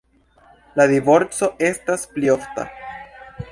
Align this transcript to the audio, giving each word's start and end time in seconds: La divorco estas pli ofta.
La 0.79 0.87
divorco 0.91 1.51
estas 1.69 2.09
pli 2.17 2.35
ofta. 2.39 2.67